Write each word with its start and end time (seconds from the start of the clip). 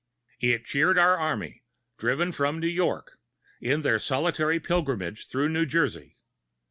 It 0.39 0.65
cheered 0.65 0.97
our 0.97 1.15
army, 1.15 1.61
driven 1.99 2.31
from 2.31 2.59
New 2.59 2.65
York, 2.65 3.19
in 3.59 3.83
their 3.83 3.99
solitary 3.99 4.59
pilgrimage 4.59 5.27
through 5.27 5.49
New 5.49 5.67
Jersey. 5.67 6.17